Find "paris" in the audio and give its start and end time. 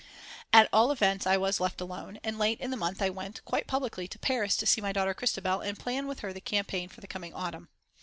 4.17-4.57